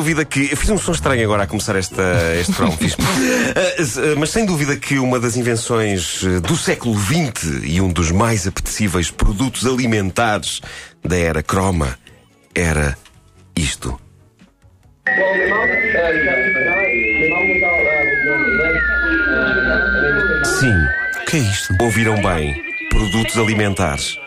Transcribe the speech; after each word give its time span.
dúvida 0.00 0.24
que. 0.24 0.48
Eu 0.50 0.56
fiz 0.56 0.70
um 0.70 0.78
som 0.78 0.92
estranho 0.92 1.22
agora 1.24 1.42
a 1.42 1.46
começar 1.46 1.76
esta, 1.76 2.02
este 2.40 2.52
programa, 2.54 2.78
fiz. 2.78 2.94
Uh, 2.94 4.18
mas 4.18 4.30
sem 4.30 4.46
dúvida 4.46 4.74
que 4.76 4.98
uma 4.98 5.20
das 5.20 5.36
invenções 5.36 6.22
uh, 6.22 6.40
do 6.40 6.56
século 6.56 6.98
XX 6.98 7.64
e 7.64 7.82
um 7.82 7.92
dos 7.92 8.10
mais 8.10 8.46
apetecíveis 8.46 9.10
produtos 9.10 9.66
alimentares 9.66 10.62
da 11.04 11.18
era 11.18 11.42
croma 11.42 11.98
era 12.54 12.96
isto. 13.54 14.00
Sim, 20.44 20.74
O 21.22 21.24
que 21.26 21.36
é 21.36 21.40
isto? 21.40 21.74
ouviram 21.82 22.14
bem. 22.22 22.62
Produtos 22.88 23.36
alimentares. 23.36 24.19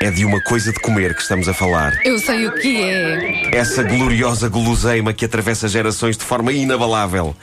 É 0.00 0.10
de 0.10 0.24
uma 0.24 0.40
coisa 0.40 0.72
de 0.72 0.78
comer 0.78 1.14
que 1.14 1.22
estamos 1.22 1.48
a 1.48 1.54
falar. 1.54 1.98
Eu 2.04 2.18
sei 2.20 2.46
o 2.46 2.52
que 2.52 2.80
é. 2.82 3.50
Essa 3.56 3.82
gloriosa 3.82 4.48
guloseima 4.48 5.12
que 5.12 5.24
atravessa 5.24 5.66
gerações 5.66 6.16
de 6.16 6.24
forma 6.24 6.52
inabalável 6.52 7.34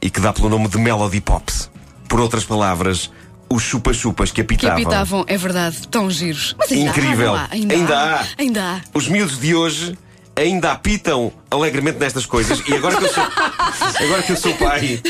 e 0.00 0.08
que 0.08 0.20
dá 0.20 0.32
pelo 0.32 0.48
nome 0.48 0.68
de 0.68 0.78
Melody 0.78 1.20
Pops. 1.20 1.68
Por 2.08 2.20
outras 2.20 2.44
palavras, 2.44 3.10
os 3.50 3.62
chupa-chupas 3.64 4.30
que 4.30 4.44
Que 4.44 4.66
apitavam. 4.68 5.24
é 5.26 5.36
verdade, 5.36 5.88
tão 5.88 6.08
giros. 6.08 6.54
Mas 6.56 6.70
ainda 6.70 6.90
Incrível. 6.90 7.34
Há? 7.34 7.48
Ainda, 7.50 7.74
Ainda 7.74 7.98
há. 7.98 8.20
há. 8.20 8.26
Ainda 8.38 8.62
há. 8.62 8.80
Os 8.96 9.08
miúdos 9.08 9.40
de 9.40 9.54
hoje 9.54 9.98
ainda 10.36 10.70
apitam 10.72 11.32
alegremente 11.50 11.98
nestas 11.98 12.26
coisas 12.26 12.62
e 12.68 12.74
agora 12.74 12.96
que 12.96 13.04
eu 13.04 13.12
sou, 13.12 13.24
agora 13.80 14.22
que 14.22 14.32
eu 14.32 14.36
sou 14.36 14.54
pai 14.54 15.00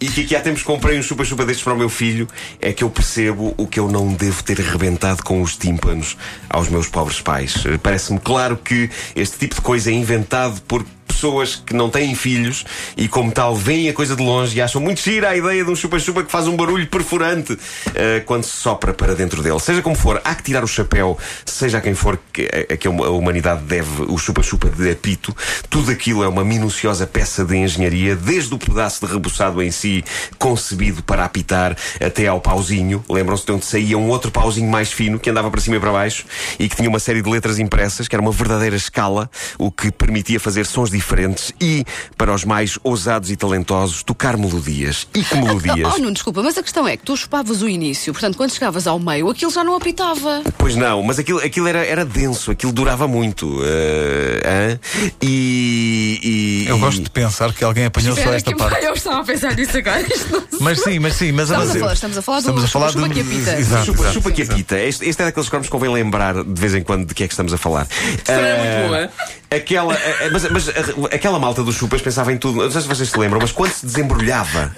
e 0.00 0.06
que 0.08 0.22
aqui 0.22 0.36
há 0.36 0.40
tempos 0.40 0.62
comprei 0.62 0.98
um 0.98 1.02
chupa-chupa 1.02 1.44
destes 1.44 1.64
para 1.64 1.74
o 1.74 1.78
meu 1.78 1.88
filho, 1.88 2.28
é 2.60 2.72
que 2.72 2.84
eu 2.84 2.90
percebo 2.90 3.54
o 3.56 3.66
que 3.66 3.78
eu 3.80 3.88
não 3.90 4.12
devo 4.12 4.42
ter 4.42 4.60
arrebentado 4.60 5.22
com 5.22 5.40
os 5.42 5.56
tímpanos 5.56 6.16
aos 6.48 6.68
meus 6.68 6.88
pobres 6.88 7.20
pais. 7.20 7.64
Eh, 7.66 7.78
Parece-me 7.82 8.18
claro 8.18 8.56
que 8.56 8.90
este 9.14 9.38
tipo 9.38 9.54
de 9.54 9.60
coisa 9.60 9.90
é 9.90 9.94
inventado 9.94 10.60
por 10.62 10.84
pessoas 11.06 11.54
que 11.54 11.74
não 11.74 11.88
têm 11.88 12.14
filhos 12.16 12.64
e, 12.96 13.06
como 13.06 13.30
tal, 13.30 13.54
veem 13.54 13.88
a 13.88 13.92
coisa 13.92 14.16
de 14.16 14.22
longe 14.22 14.56
e 14.56 14.60
acham 14.60 14.80
muito 14.80 15.00
gira 15.00 15.28
a 15.28 15.36
ideia 15.36 15.62
de 15.64 15.70
um 15.70 15.76
chupa-chupa 15.76 16.24
que 16.24 16.32
faz 16.32 16.48
um 16.48 16.56
barulho 16.56 16.86
perfurante 16.88 17.56
eh, 17.94 18.20
quando 18.26 18.42
se 18.42 18.56
sopra 18.56 18.92
para 18.92 19.14
dentro 19.14 19.40
dele. 19.42 19.60
Seja 19.60 19.82
como 19.82 19.94
for, 19.94 20.20
há 20.24 20.34
que 20.34 20.42
tirar 20.42 20.64
o 20.64 20.66
chapéu, 20.66 21.16
seja 21.44 21.78
a 21.78 21.80
quem 21.80 21.94
for 21.94 22.18
que, 22.32 22.42
a, 22.42 22.74
a 22.74 22.76
que 22.76 22.88
a 22.88 22.90
humanidade 22.90 23.62
deve 23.62 24.02
o 24.08 24.18
chupa-chupa 24.18 24.68
de 24.68 24.90
apito. 24.90 25.36
Tudo 25.70 25.92
aquilo 25.92 26.24
é 26.24 26.28
uma 26.28 26.44
minuciosa 26.44 27.06
peça 27.06 27.44
de 27.44 27.56
engenharia, 27.56 28.01
desde 28.16 28.54
o 28.54 28.58
pedaço 28.58 29.06
de 29.06 29.12
rebuçado 29.12 29.62
em 29.62 29.70
si, 29.70 30.04
concebido 30.38 31.02
para 31.02 31.24
apitar, 31.24 31.76
até 32.04 32.26
ao 32.26 32.40
pauzinho. 32.40 33.04
Lembram-se 33.08 33.46
de 33.46 33.52
onde 33.52 33.64
saía 33.64 33.96
um 33.98 34.08
outro 34.08 34.30
pauzinho 34.30 34.70
mais 34.70 34.92
fino 34.92 35.18
que 35.18 35.30
andava 35.30 35.50
para 35.50 35.60
cima 35.60 35.76
e 35.76 35.80
para 35.80 35.92
baixo 35.92 36.24
e 36.58 36.68
que 36.68 36.76
tinha 36.76 36.88
uma 36.88 36.98
série 36.98 37.22
de 37.22 37.30
letras 37.30 37.58
impressas, 37.58 38.08
que 38.08 38.14
era 38.14 38.22
uma 38.22 38.32
verdadeira 38.32 38.76
escala, 38.76 39.30
o 39.58 39.70
que 39.70 39.90
permitia 39.90 40.38
fazer 40.40 40.66
sons 40.66 40.90
diferentes 40.90 41.52
e, 41.60 41.84
para 42.16 42.34
os 42.34 42.44
mais 42.44 42.78
ousados 42.82 43.30
e 43.30 43.36
talentosos, 43.36 44.02
tocar 44.02 44.36
melodias. 44.36 45.06
E 45.14 45.22
que 45.22 45.34
melodias? 45.36 45.92
Oh, 45.94 45.98
não, 45.98 46.12
desculpa, 46.12 46.42
mas 46.42 46.56
a 46.56 46.62
questão 46.62 46.86
é 46.88 46.96
que 46.96 47.04
tu 47.04 47.16
chupavas 47.16 47.60
o 47.62 47.68
início, 47.68 48.12
portanto, 48.12 48.36
quando 48.36 48.50
chegavas 48.52 48.86
ao 48.86 48.98
meio, 48.98 49.28
aquilo 49.28 49.50
já 49.50 49.62
não 49.62 49.76
apitava. 49.76 50.42
Pois 50.56 50.74
não, 50.74 51.02
mas 51.02 51.18
aquilo, 51.18 51.38
aquilo 51.38 51.66
era, 51.68 51.84
era 51.84 52.04
denso, 52.04 52.50
aquilo 52.50 52.72
durava 52.72 53.06
muito. 53.06 53.60
hã? 53.62 54.78
e, 55.20 56.64
e- 56.66 56.68
Eu 56.68 56.78
gosto 56.78 57.02
de 57.02 57.10
pensar 57.10 57.52
que 57.52 57.62
alguém 57.64 57.81
apanhou 57.86 58.16
só 58.16 58.32
esta 58.32 58.50
que 58.52 58.56
parte. 58.58 58.84
eu 58.84 58.92
estava 58.94 59.20
a 59.20 59.24
pensar 59.24 59.54
nisso 59.54 59.76
agora. 59.78 60.02
Não 60.30 60.42
Mas 60.60 60.80
sim, 60.80 60.98
mas 60.98 61.14
sim, 61.14 61.32
mas 61.32 61.48
Estamos 61.50 61.68
mas- 61.68 61.76
a 61.76 61.80
falar- 61.80 61.92
estamos 61.94 62.18
a 62.18 62.22
falar 62.22 62.36
do 62.38 62.40
estamos 62.42 62.64
a 62.64 62.68
falar 62.68 62.88
chupa-chupa 62.92 63.14
de- 63.14 63.14
que 63.14 63.34
apita. 63.34 63.58
Exato, 63.58 63.84
Chupa, 63.86 63.98
exato. 64.00 64.14
chupa 64.14 64.30
que 64.30 64.42
apita. 64.42 64.78
Este, 64.78 65.08
este 65.08 65.22
é 65.22 65.24
daqueles 65.26 65.48
cromos 65.48 65.66
que 65.66 65.70
convém 65.72 65.92
lembrar 65.92 66.34
de 66.44 66.60
vez 66.60 66.74
em 66.74 66.82
quando 66.82 67.06
de 67.06 67.14
que 67.14 67.24
é 67.24 67.26
que 67.26 67.32
estamos 67.32 67.52
a 67.52 67.58
falar. 67.58 67.86
é 68.28 68.32
Ah, 68.32 68.58
muito 68.78 68.88
boa. 68.88 69.10
Aquela, 69.50 69.94
ah, 69.94 70.28
mas, 70.32 70.50
mas, 70.50 70.68
ah, 70.68 70.72
aquela 71.14 71.38
malta 71.38 71.62
dos 71.62 71.74
chupas 71.74 72.00
pensava 72.00 72.32
em 72.32 72.38
tudo. 72.38 72.62
Não 72.62 72.70
sei 72.70 72.80
se 72.82 72.88
vocês 72.88 73.08
se 73.08 73.18
lembram, 73.18 73.40
mas 73.40 73.50
quando 73.52 73.72
se 73.72 73.84
desembrulhava. 73.86 74.72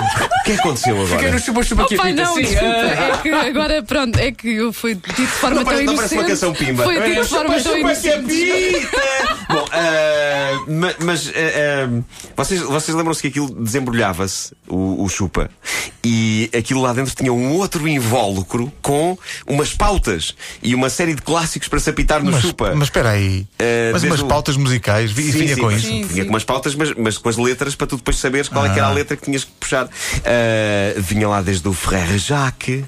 O 0.00 0.42
que 0.44 0.52
é 0.52 0.54
que 0.54 0.60
aconteceu 0.60 0.94
Quem 0.96 1.04
agora? 1.18 1.30
no 1.32 1.38
chupa-chupa 1.38 1.84
que 1.86 1.96
pai, 1.96 2.12
apita, 2.12 2.22
não, 2.24 2.34
sim. 2.34 2.42
desculpa. 2.42 2.66
ah, 2.74 3.04
É 3.14 3.22
que 3.22 3.28
agora, 3.28 3.82
pronto, 3.82 4.18
é 4.18 4.32
que 4.32 4.48
eu 4.56 4.72
fui 4.72 4.94
dito 4.94 5.14
de 5.20 5.26
forma 5.28 5.56
Não 5.56 5.64
tão 5.64 5.72
parece, 5.72 5.84
não 5.86 5.92
inocente. 5.92 6.08
parece 6.08 6.14
uma 6.16 6.24
canção 6.24 6.54
pimba. 6.54 6.82
Foi 6.82 7.00
dito 7.00 7.22
de 7.22 7.28
forma 7.28 7.48
tão 7.54 7.58
Chupa 7.62 7.74
que 7.74 8.08
inocente. 8.08 8.52
apita! 8.52 9.46
Bom, 9.50 9.66
ah, 9.72 10.29
ma- 10.66 10.94
mas 11.04 11.28
ah, 11.28 11.32
ah, 11.34 12.02
vocês, 12.36 12.60
vocês 12.62 12.96
lembram-se 12.96 13.20
que 13.22 13.28
aquilo 13.28 13.48
desembrulhava-se, 13.62 14.52
o, 14.68 15.04
o 15.04 15.08
chupa, 15.08 15.50
e 16.04 16.50
aquilo 16.56 16.80
lá 16.80 16.92
dentro 16.92 17.14
tinha 17.14 17.32
um 17.32 17.52
outro 17.54 17.86
invólucro 17.88 18.72
com 18.82 19.16
umas 19.46 19.72
pautas 19.74 20.34
e 20.62 20.74
uma 20.74 20.88
série 20.90 21.14
de 21.14 21.22
clássicos 21.22 21.68
para 21.68 21.78
se 21.80 21.90
apitar 21.90 22.22
no 22.22 22.30
Mas, 22.32 22.42
chupa. 22.42 22.72
mas 22.74 22.84
espera 22.84 23.10
aí. 23.10 23.46
Eh, 23.58 23.90
mas 23.92 24.02
umas 24.02 24.20
o- 24.20 24.26
pautas 24.26 24.56
musicais. 24.56 25.10
vi- 25.12 25.30
Sim, 25.32 25.38
vinha 25.38 25.54
sim, 25.54 25.60
com 25.60 25.66
mas 25.66 25.76
isso. 25.78 25.86
Sim, 25.86 26.02
Vinha 26.04 26.22
sim. 26.22 26.24
com 26.24 26.30
umas 26.34 26.44
pautas, 26.44 26.74
mas, 26.74 26.92
mas 26.94 27.18
com 27.18 27.28
as 27.28 27.36
letras 27.36 27.74
para 27.74 27.86
tu 27.86 27.96
depois 27.96 28.16
saberes 28.18 28.48
qual 28.48 28.64
é 28.66 28.70
que 28.70 28.78
era 28.78 28.88
a 28.88 28.92
letra 28.92 29.16
que 29.16 29.24
tinhas 29.24 29.44
que 29.44 29.50
puxar. 29.58 29.88
Ah, 30.24 30.94
vinha 30.98 31.28
lá 31.28 31.42
desde 31.42 31.66
o 31.68 31.72
Frère 31.72 32.18
Jacques 32.18 32.84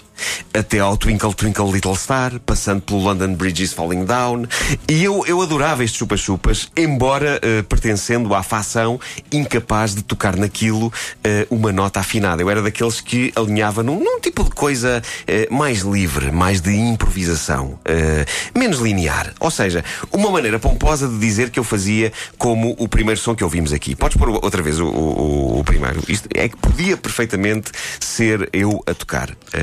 até 0.55 0.79
ao 0.79 0.97
Twinkle 0.97 1.35
Twinkle 1.35 1.71
Little 1.73 1.97
Star, 1.97 2.39
passando 2.41 2.81
pelo 2.83 3.01
London 3.01 3.35
Bridge 3.35 3.63
is 3.65 3.73
Falling 3.73 4.05
Down. 4.05 4.45
E 4.89 5.03
eu, 5.03 5.25
eu 5.27 5.41
adorava 5.43 5.83
estes 5.83 5.99
chupa-chupas, 5.99 6.71
embora 6.77 7.41
ah, 7.61 7.63
pertencendo 7.69 8.35
à 8.35 8.43
facção 8.43 9.01
incapaz 9.31 9.95
de 9.95 10.03
tocar 10.03 10.37
naquilo 10.37 10.93
ah, 11.25 11.47
uma 11.51 11.73
nota 11.73 12.01
afinada. 12.01 12.43
Eu 12.43 12.51
era 12.51 12.63
daqueles 12.63 13.01
que 13.01 13.33
alinhava 13.37 13.83
num, 13.83 13.99
num 14.03 14.21
tipo 14.21 14.45
de 14.45 14.51
coisa 14.51 15.03
ah, 15.03 15.33
mais 15.55 15.81
livre, 15.81 16.31
mais 16.33 16.61
de 16.61 16.75
improvisação, 16.75 17.79
ah, 17.85 18.25
menos 18.59 18.79
linear. 18.79 19.33
Ou 19.41 19.51
seja, 19.51 19.85
uma 20.13 20.31
maneira 20.31 20.59
pomposa 20.59 21.09
de 21.09 21.19
dizer 21.19 21.51
que 21.51 21.59
eu 21.59 21.65
fazia 21.65 22.13
como 22.39 22.75
o 22.79 22.89
primeiro 22.89 23.21
som 23.21 23.35
que 23.35 23.45
ouvimos 23.45 23.73
aqui. 23.73 23.95
Podes 23.95 24.17
pôr 24.17 24.29
outra 24.31 24.63
vez 24.63 24.79
o, 24.81 24.87
o- 24.87 25.59
o 25.61 25.65
primeiro. 25.65 26.03
Isto 26.09 26.29
é 26.35 26.49
que 26.49 26.57
podia 26.57 26.97
perfeitamente 26.97 27.71
ser 28.01 28.49
eu 28.53 28.83
a 28.87 28.95
tocar. 28.95 29.31
Ah, 29.53 29.59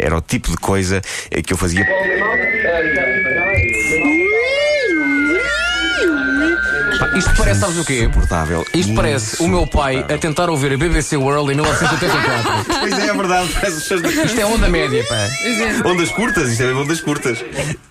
era 0.00 0.16
o 0.16 0.20
tipo 0.20 0.50
de 0.50 0.56
coisa 0.56 1.00
eh, 1.30 1.42
que 1.42 1.52
eu 1.52 1.56
fazia. 1.56 1.86
Isto 7.16 7.34
parece, 7.36 7.60
sabes 7.60 7.78
o 7.78 7.84
quê? 7.84 8.04
Insuportável. 8.04 8.64
Isto 8.74 8.94
parece 8.94 9.42
o 9.42 9.48
meu 9.48 9.66
pai 9.66 9.98
a 10.08 10.16
tentar 10.18 10.48
ouvir 10.50 10.72
a 10.72 10.76
BBC 10.76 11.16
World 11.16 11.52
em 11.52 11.56
1984. 11.56 12.52
Pois 12.82 12.98
é, 12.98 13.06
é 13.08 13.14
verdade. 13.14 13.48
Parece 13.52 13.76
os 13.76 13.84
seus- 13.84 14.02
Isto 14.24 14.40
é 14.40 14.46
onda 14.46 14.68
média, 14.68 15.04
pá. 15.08 15.28
Ondas 15.88 16.10
curtas, 16.10 16.50
isto 16.50 16.62
é 16.62 16.66
mesmo 16.66 16.82
ondas 16.82 17.00
curtas. 17.00 17.44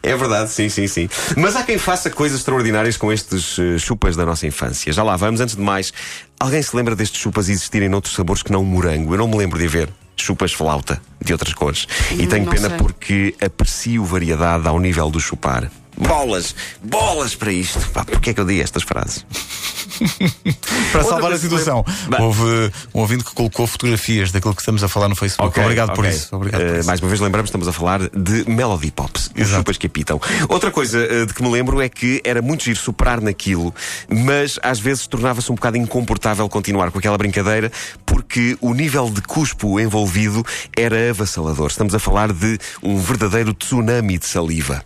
É 0.03 0.15
verdade, 0.15 0.49
sim, 0.51 0.69
sim, 0.69 0.87
sim. 0.87 1.09
Mas 1.37 1.55
há 1.55 1.63
quem 1.63 1.77
faça 1.77 2.09
coisas 2.09 2.39
extraordinárias 2.39 2.97
com 2.97 3.11
estes 3.11 3.57
eh, 3.59 3.77
chupas 3.77 4.15
da 4.15 4.25
nossa 4.25 4.45
infância. 4.47 4.91
Já 4.91 5.03
lá 5.03 5.15
vamos, 5.15 5.39
antes 5.39 5.55
de 5.55 5.61
mais, 5.61 5.93
alguém 6.39 6.61
se 6.61 6.75
lembra 6.75 6.95
destes 6.95 7.21
chupas 7.21 7.47
existirem 7.49 7.87
noutros 7.89 8.13
sabores 8.15 8.43
que 8.43 8.51
não 8.51 8.63
morango? 8.63 9.13
Eu 9.13 9.17
não 9.19 9.27
me 9.27 9.37
lembro 9.37 9.57
de 9.59 9.65
haver 9.65 9.89
chupas 10.17 10.51
flauta 10.53 11.01
de 11.23 11.31
outras 11.33 11.53
cores. 11.53 11.87
E 12.11 12.23
Hum, 12.23 12.27
tenho 12.27 12.45
não 12.45 12.51
pena 12.53 12.69
sei. 12.69 12.77
porque 12.77 13.35
aprecio 13.41 14.03
variedade 14.03 14.67
ao 14.67 14.79
nível 14.79 15.09
do 15.09 15.19
chupar. 15.19 15.69
Bolas! 15.97 16.55
Bolas 16.83 17.35
para 17.35 17.51
isto! 17.51 17.79
Pá, 17.91 18.03
porquê 18.03 18.31
é 18.31 18.33
que 18.33 18.39
eu 18.39 18.45
digo 18.45 18.61
estas 18.61 18.83
frases? 18.83 19.25
Para 20.91 21.03
salvar 21.03 21.31
a 21.31 21.37
situação, 21.37 21.85
Bem. 22.09 22.21
houve 22.21 22.71
um 22.93 23.01
ouvinte 23.01 23.23
que 23.23 23.33
colocou 23.33 23.67
fotografias 23.67 24.31
daquilo 24.31 24.53
que 24.55 24.61
estamos 24.61 24.83
a 24.83 24.87
falar 24.87 25.07
no 25.09 25.15
Facebook. 25.15 25.47
Ok, 25.49 25.63
obrigado 25.63 25.93
por 25.93 26.05
ok. 26.05 26.09
isso. 26.15 26.35
Obrigado 26.35 26.61
por 26.61 26.75
Eh, 26.75 26.79
isso. 26.79 26.87
Mais 26.87 26.99
uma 27.01 27.07
vez 27.09 27.19
lembramos, 27.21 27.49
estamos 27.49 27.67
a 27.67 27.71
falar 27.73 27.99
de 28.09 28.49
Melody 28.49 28.91
Pops, 28.91 29.29
os 29.37 29.47
chupas 29.47 29.77
que 29.77 29.87
apitam. 29.87 30.19
Outra 30.49 30.71
coisa 30.71 30.97
eh, 30.99 31.25
de 31.25 31.33
que 31.33 31.43
me 31.43 31.49
lembro 31.51 31.79
é 31.81 31.87
que 31.87 32.19
era 32.23 32.41
muito 32.41 32.63
giro 32.63 32.79
soprar 32.79 33.21
naquilo, 33.21 33.73
mas 34.09 34.59
às 34.63 34.79
vezes 34.79 35.05
tornava-se 35.07 35.51
um 35.51 35.55
bocado 35.55 35.77
incomportável 35.77 36.47
continuar 36.49 36.89
com 36.91 36.97
aquela 36.99 37.17
brincadeira, 37.17 37.71
porque 38.05 38.57
o 38.59 38.73
nível 38.73 39.09
de 39.09 39.21
cuspo 39.21 39.79
envolvido 39.79 40.43
era 40.75 41.11
avassalador. 41.11 41.67
Estamos 41.67 41.93
a 41.93 41.99
falar 41.99 42.33
de 42.33 42.57
um 42.81 42.97
verdadeiro 42.97 43.53
tsunami 43.53 44.17
de 44.17 44.25
saliva. 44.25 44.83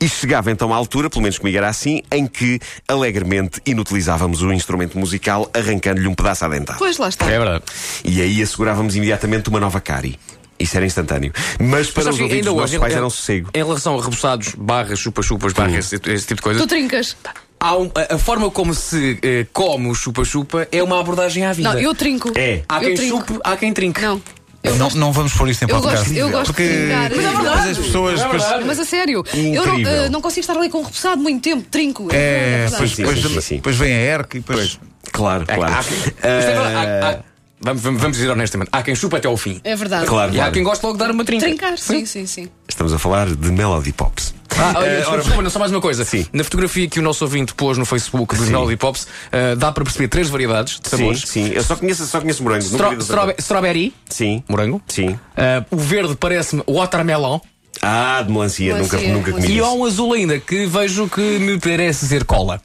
E 0.00 0.08
chegava 0.08 0.50
então 0.50 0.72
à 0.72 0.76
altura, 0.76 1.08
pelo 1.10 1.22
menos 1.22 1.38
comigo 1.38 1.56
era 1.56 1.68
assim, 1.68 2.02
em 2.10 2.26
que 2.26 2.58
alegremente 2.88 3.60
inutilizávamos 3.64 4.42
o 4.42 4.52
instrumento 4.52 4.98
musical 4.98 5.50
arrancando-lhe 5.54 6.06
um 6.08 6.14
pedaço 6.14 6.44
à 6.44 6.48
dentada. 6.48 6.78
Pois 6.78 6.98
lá 6.98 7.08
está. 7.08 7.26
É 7.30 7.38
verdade. 7.38 7.64
E 8.04 8.20
aí 8.20 8.42
assegurávamos 8.42 8.96
imediatamente 8.96 9.48
uma 9.48 9.60
nova 9.60 9.80
cari. 9.80 10.18
Isso 10.58 10.76
era 10.76 10.86
instantâneo. 10.86 11.32
Mas 11.58 11.90
para 11.90 12.04
Sabes 12.04 12.18
os 12.18 12.22
ouvidos 12.22 12.46
dos 12.46 12.54
nossos 12.56 12.78
pais 12.78 12.94
era 12.94 13.06
um 13.06 13.10
sossego. 13.10 13.50
Em 13.54 13.58
relação 13.64 13.98
a 13.98 14.02
rebuçados, 14.02 14.54
barras, 14.56 14.98
chupa-chupas, 14.98 15.52
barras, 15.52 15.92
esse, 15.92 16.10
esse 16.10 16.26
tipo 16.26 16.36
de 16.36 16.42
coisa. 16.42 16.60
Tu 16.60 16.66
trincas. 16.68 17.16
Há 17.58 17.76
um- 17.76 17.90
a, 17.94 18.14
a 18.14 18.18
forma 18.18 18.50
como 18.50 18.72
se 18.74 19.18
eh, 19.22 19.46
come 19.52 19.88
o 19.88 19.94
chupa-chupa 19.94 20.68
é 20.70 20.82
uma 20.82 21.00
abordagem 21.00 21.44
à 21.46 21.52
vida. 21.52 21.72
Não, 21.72 21.80
eu 21.80 21.94
trinco. 21.94 22.32
É. 22.36 22.62
Há 22.68 22.76
eu 22.76 22.88
quem 22.88 22.94
trinco. 22.96 23.18
chupe, 23.18 23.40
há 23.44 23.56
quem 23.56 23.72
trinque. 23.72 24.00
Não. 24.02 24.20
Eu 24.64 24.72
não, 24.72 24.78
gosto, 24.78 24.98
não 24.98 25.12
vamos 25.12 25.32
pôr 25.34 25.48
isto 25.48 25.62
em 25.64 25.68
eu 25.68 25.80
podcast. 25.80 26.04
gosto, 26.08 26.18
eu 26.18 26.30
gosto 26.30 26.46
porque 26.46 26.68
de 26.68 26.74
trincar. 26.78 27.10
Mas 27.10 27.24
é 27.24 27.30
verdade. 27.42 27.70
as 27.70 27.78
pessoas. 27.78 28.20
É 28.20 28.28
verdade. 28.28 28.64
Mas 28.64 28.78
a 28.78 28.84
sério, 28.84 29.24
eu 29.34 29.64
não, 29.66 29.72
Incrível. 29.74 29.92
eh, 30.04 30.08
não 30.08 30.20
consigo 30.20 30.40
estar 30.40 30.56
ali 30.56 30.68
com 30.68 30.78
o 30.78 30.82
repousado 30.82 31.20
muito 31.20 31.42
tempo, 31.42 31.66
trinco. 31.70 32.08
É, 32.12 32.68
verdade. 32.68 32.70
depois, 32.72 32.90
sim, 32.90 32.96
depois, 33.02 33.20
sim, 33.22 33.40
sim, 33.40 33.56
depois 33.56 33.76
vem 33.76 33.92
a 33.92 33.98
ERC 34.00 34.36
e 34.36 34.40
depois. 34.40 34.78
Claro, 35.10 35.44
É, 35.48 35.54
claro. 35.56 35.74
há 35.74 36.26
é 36.26 36.56
há- 36.56 37.08
há- 37.10 37.18
vamos, 37.60 37.82
vamos- 37.82 38.00
vamos 38.00 38.16
dizer 38.16 38.30
honestamente, 38.30 38.68
há 38.72 38.82
quem 38.82 38.94
chupa 38.94 39.16
até 39.16 39.26
ao 39.28 39.36
fim. 39.36 39.60
É 39.64 39.74
verdade. 39.74 40.06
Claro, 40.06 40.30
E 40.32 40.36
há 40.36 40.38
claro. 40.38 40.52
quem 40.52 40.62
gosta 40.62 40.86
logo 40.86 40.96
de 40.98 41.04
dar 41.04 41.10
uma 41.12 41.24
trinca. 41.24 41.44
Trincar, 41.46 41.76
sim, 41.76 42.06
sim, 42.06 42.26
sim. 42.26 42.48
Estamos 42.68 42.92
a 42.92 42.98
falar 42.98 43.26
de 43.34 43.50
Melody 43.50 43.92
Pops. 43.92 44.32
Ah, 44.58 44.74
olha, 44.76 44.86
Eh, 44.86 44.90
desculpa, 44.96 45.10
ora, 45.12 45.16
desculpa, 45.22 45.42
não, 45.42 45.50
só 45.50 45.58
mais 45.58 45.70
uma 45.72 45.80
coisa. 45.80 46.04
Sim. 46.04 46.26
Na 46.32 46.44
fotografia 46.44 46.88
que 46.88 46.98
o 46.98 47.02
nosso 47.02 47.24
ouvinte 47.24 47.54
pôs 47.54 47.78
no 47.78 47.84
Facebook 47.84 48.34
dos 48.36 48.46
Sim. 48.46 48.52
Melody 48.52 48.76
Pops, 48.76 49.06
eh, 49.30 49.54
dá 49.56 49.72
para 49.72 49.84
perceber 49.84 50.08
três 50.08 50.28
variedades 50.28 50.78
de 50.80 50.88
sim, 50.88 50.96
sabores: 50.96 51.20
sim. 51.26 51.48
Eu 51.54 51.62
só 51.62 51.76
conheço, 51.76 52.06
só 52.06 52.20
conheço 52.20 52.42
morango. 52.42 52.64
nunca 52.64 52.74
Stro- 52.76 52.90
vi 52.90 52.96
do 52.96 53.02
strobe- 53.02 53.26
sabor. 53.32 53.40
strawberry, 53.40 53.94
Sim. 54.08 54.42
morango. 54.48 54.80
Sim. 54.88 55.18
Eh, 55.36 55.64
o 55.70 55.76
verde 55.76 56.14
parece-me 56.16 56.62
watermelon. 56.68 57.40
Ah, 57.80 58.22
de 58.24 58.30
melancia, 58.32 58.76
nunca, 58.76 58.96
Melancia, 58.96 59.14
nunca 59.14 59.32
comi 59.32 59.46
E 59.46 59.56
isso. 59.56 59.64
há 59.64 59.72
um 59.72 59.84
azul 59.84 60.12
ainda 60.12 60.38
que 60.38 60.66
vejo 60.66 61.08
que 61.08 61.20
me 61.38 61.58
parece 61.58 62.06
ser 62.06 62.24
cola. 62.24 62.60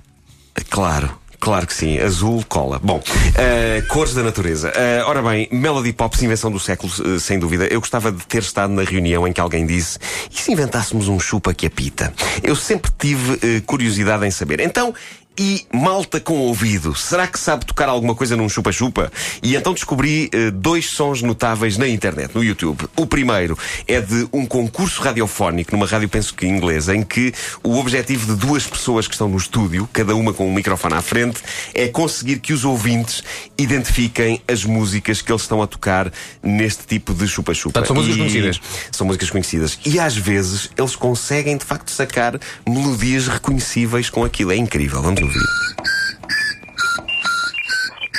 Claro. 0.70 1.18
Claro 1.48 1.66
que 1.66 1.74
sim, 1.74 1.98
azul 1.98 2.44
cola. 2.50 2.78
Bom, 2.78 3.02
eh, 3.38 3.82
cores 3.88 4.14
da 4.14 4.22
natureza. 4.22 4.70
Eh, 4.76 5.02
ora 5.06 5.22
bem, 5.22 5.48
Melody 5.50 5.94
Pops, 5.94 6.22
invenção 6.22 6.52
do 6.52 6.60
século, 6.60 6.92
eh, 6.92 7.20
sem 7.20 7.40
dúvida. 7.40 7.66
Eu 7.68 7.80
gostava 7.80 8.12
de 8.12 8.28
ter 8.28 8.42
estado 8.42 8.74
na 8.74 8.84
reunião 8.84 9.26
em 9.26 9.32
que 9.32 9.40
alguém 9.40 9.66
disse: 9.66 9.98
e 10.30 10.38
se 10.38 10.52
inventássemos 10.52 11.08
um 11.08 11.18
chupa 11.18 11.54
que 11.54 11.66
apita? 11.66 12.14
Eu 12.44 12.54
sempre 12.54 12.92
tive 13.00 13.62
curiosidade 13.62 14.26
em 14.26 14.32
saber. 14.32 14.60
Então, 14.60 14.94
e 15.38 15.66
malta 15.74 16.20
com 16.20 16.38
ouvido, 16.40 16.96
será 16.96 17.28
que 17.28 17.40
sabe 17.40 17.66
tocar 17.66 17.88
alguma 17.90 18.16
coisa 18.16 18.36
num 18.36 18.50
chupa-chupa? 18.50 19.12
E 19.44 19.56
então 19.56 19.74
descobri 19.74 20.30
eh, 20.34 20.50
dois 20.52 20.88
sons 20.90 21.22
notáveis 21.22 21.78
na 21.78 21.88
internet, 21.88 22.34
no 22.34 22.44
YouTube. 22.44 22.88
O 22.96 23.06
primeiro 23.06 23.58
é 23.88 24.02
de 24.02 24.28
um 24.34 24.46
concurso 24.46 25.02
radiofónico, 25.02 25.72
numa 25.72 25.86
rádio, 25.86 26.10
penso 26.10 26.34
que 26.34 26.46
inglesa, 26.48 26.96
em 26.96 27.04
que 27.04 27.34
o 27.64 27.78
objetivo 27.78 28.26
de 28.26 28.36
duas 28.40 28.66
pessoas 28.66 29.08
que 29.08 29.14
estão 29.14 29.28
no 29.30 29.38
estúdio, 29.38 29.88
cada 29.94 30.16
uma 30.16 30.34
com 30.34 30.48
um 30.50 30.54
microfone 30.54 30.96
à 30.96 31.02
frente, 31.02 31.40
é 31.74 31.88
conseguir 31.88 32.40
que 32.40 32.54
os 32.54 32.66
ouvintes 32.66 33.24
identifiquem 33.58 34.42
as 34.48 34.64
músicas 34.64 35.22
que 35.22 35.32
eles 35.32 35.42
estão 35.44 35.62
a 35.62 35.68
tocar 35.68 36.12
neste 36.42 36.86
tipo 36.88 37.14
de 37.14 37.28
chupa-chupa. 37.28 37.74
Portanto, 37.74 37.88
são 37.88 37.96
músicas 37.96 38.16
E- 38.16 38.20
conhecidas. 38.20 38.60
São 38.92 39.06
músicas 39.08 39.30
conhecidas. 39.30 39.80
E 39.86 40.00
às 40.00 40.16
vezes 40.16 40.70
eles 40.78 40.96
conseguem, 40.96 41.58
de 41.58 41.66
facto, 41.66 41.92
sacar 41.92 42.40
melodias 42.68 43.28
reconhecíveis 43.28 44.10
com 44.10 44.24
aquilo. 44.24 44.52
É 44.52 44.56
incrível. 44.56 45.02
Vamos 45.02 45.20
ouvir. 45.28 45.48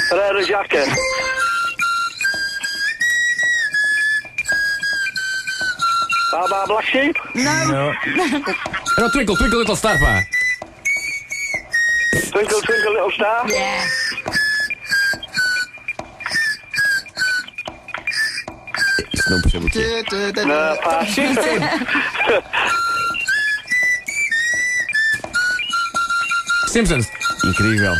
Pereira 0.09 0.43
Jaca. 0.45 0.85
Baba 6.33 6.67
Black 6.67 6.87
Sheep. 6.91 7.15
Era 8.97 9.07
o 9.07 9.11
Twinkle, 9.11 9.37
Twinkle 9.37 9.59
Little 9.61 9.77
Star, 9.77 9.99
pá. 9.99 10.23
Twinkle 12.33 12.63
Twinkle 12.63 12.91
Little 12.91 13.13
Star. 13.13 13.47
Isto 19.13 19.31
não 19.31 19.41
percebo 19.43 19.67
o 19.67 19.71
que 19.71 19.83
é. 19.83 20.03
Não, 20.45 20.77
pá. 20.83 21.07
Simpsons. 26.69 27.07
Incrível. 27.45 27.95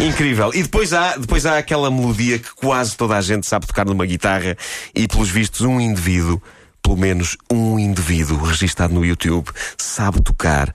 Incrível. 0.00 0.50
E 0.54 0.62
depois 0.62 0.92
há, 0.92 1.16
depois 1.16 1.44
há 1.44 1.58
aquela 1.58 1.90
melodia 1.90 2.38
que 2.38 2.54
quase 2.54 2.96
toda 2.96 3.16
a 3.16 3.20
gente 3.20 3.46
sabe 3.46 3.66
tocar 3.66 3.84
numa 3.84 4.06
guitarra 4.06 4.56
e, 4.94 5.06
pelos 5.06 5.28
vistos, 5.30 5.60
um 5.62 5.78
indivíduo, 5.80 6.40
pelo 6.82 6.96
menos 6.96 7.36
um 7.52 7.78
indivíduo 7.78 8.42
registado 8.42 8.94
no 8.94 9.04
YouTube, 9.04 9.50
sabe 9.76 10.22
tocar 10.22 10.72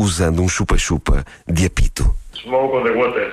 usando 0.00 0.40
um 0.40 0.48
chupa-chupa 0.48 1.24
de 1.46 1.66
apito. 1.66 2.14
Smoke 2.40 2.76
on 2.76 2.84
the 2.84 2.92
water. 2.92 3.32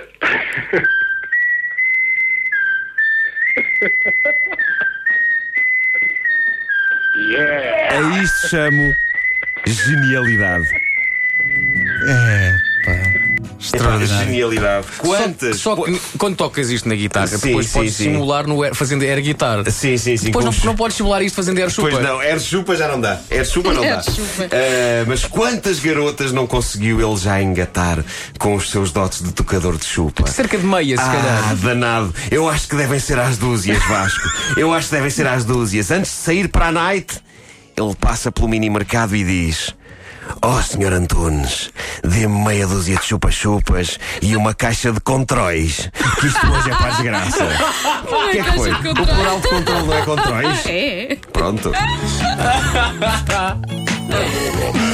yeah. 7.30 8.00
A 8.00 8.24
isto 8.24 8.50
chamo 8.50 8.94
genialidade. 9.68 10.85
É, 12.08 12.58
pá. 12.86 13.26
Extraordinário. 13.60 14.26
genialidade. 14.28 14.86
Quantas? 15.00 15.58
Só, 15.58 15.76
só 15.76 15.84
que 15.84 16.00
quando 16.20 16.36
tocas 16.36 16.70
isto 16.70 16.88
na 16.88 16.94
guitarra, 16.94 17.26
Sim, 17.28 17.48
depois 17.48 17.66
sim, 17.66 17.74
podes 17.74 17.94
sim. 17.96 18.04
simular 18.04 18.46
no 18.46 18.62
air, 18.62 18.76
fazendo 18.76 19.02
air 19.04 19.20
guitar. 19.24 19.64
Sim, 19.72 19.98
sim, 19.98 20.18
sim. 20.18 20.26
Depois 20.28 20.46
não, 20.46 20.54
não 20.64 20.76
podes 20.76 20.96
simular 20.98 21.24
isto 21.24 21.36
fazendo 21.36 21.58
air 21.60 21.72
chupa. 21.72 21.90
Pois 21.90 22.04
não, 22.04 22.20
Air 22.20 22.40
Chupa 22.40 22.76
já 22.76 22.88
não 22.88 23.02
dá. 23.02 23.20
Air 23.32 23.46
Chupa 23.46 23.74
não 23.74 23.82
dá. 23.82 24.02
Ah, 24.02 25.04
mas 25.08 25.26
quantas 25.26 25.80
garotas 25.80 26.32
não 26.32 26.46
conseguiu 26.46 27.02
ele 27.02 27.18
já 27.20 27.42
engatar 27.42 28.04
com 28.38 28.54
os 28.54 28.70
seus 28.70 28.92
dotes 28.92 29.24
de 29.24 29.32
tocador 29.32 29.78
de 29.78 29.86
chupa? 29.86 30.28
Cerca 30.28 30.58
de 30.60 30.66
meia, 30.66 30.96
se 30.98 31.04
Ah, 31.04 31.08
calhar. 31.12 31.56
danado. 31.56 32.14
Eu 32.30 32.48
acho 32.48 32.68
que 32.68 32.76
devem 32.76 33.00
ser 33.00 33.18
às 33.18 33.38
dúzias, 33.38 33.84
Vasco. 33.88 34.30
Eu 34.58 34.72
acho 34.74 34.90
que 34.90 34.96
devem 34.96 35.10
ser 35.10 35.26
às 35.26 35.44
dúzias. 35.44 35.90
Antes 35.90 36.12
de 36.12 36.18
sair 36.18 36.50
para 36.50 36.68
a 36.68 36.72
night, 36.72 37.20
ele 37.76 37.96
passa 38.00 38.32
pelo 38.32 38.48
mini 38.48 38.70
mercado 38.70 39.16
e 39.16 39.24
diz: 39.24 39.74
Oh, 40.42 40.62
senhor 40.62 40.92
Antunes, 40.94 41.72
dê-me 42.04 42.46
meia 42.46 42.68
dúzia 42.68 42.98
de 42.98 43.06
chupa-chupas 43.06 43.98
e 44.22 44.36
uma 44.36 44.54
caixa 44.54 44.92
de 44.92 45.00
contróis. 45.00 45.90
Que 46.20 46.28
isto 46.28 46.46
hoje 46.48 46.72
é 46.72 46.76
para 46.76 46.88
a 46.88 46.90
desgraça. 46.90 47.46
O 48.04 48.32
que 48.32 48.40
é 48.40 48.44
que 48.44 48.52
foi? 48.52 48.72
O 48.72 48.94
plural 48.94 49.40
de 49.40 49.48
controle 49.50 49.88
não 49.88 49.94
é 49.94 50.02
contróis? 50.02 50.66
É. 50.66 51.18
Pronto. 51.32 51.72